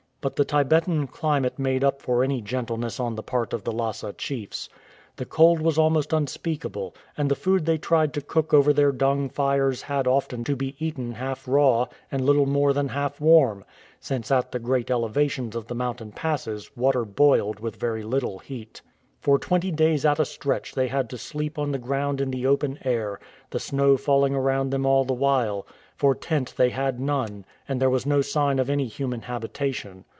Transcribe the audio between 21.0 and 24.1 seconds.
to sleep on the ground in the open air, the snow